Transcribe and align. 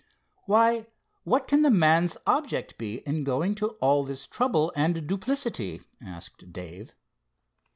"Why, 0.47 0.87
what 1.25 1.47
can 1.47 1.61
the 1.61 1.69
man's 1.69 2.17
object 2.25 2.79
be 2.79 3.03
in 3.07 3.23
going 3.23 3.53
to 3.61 3.77
all 3.81 4.03
this 4.03 4.25
trouble 4.25 4.73
and 4.75 5.05
duplicity?" 5.05 5.83
asked 6.03 6.51
Dave. 6.51 6.95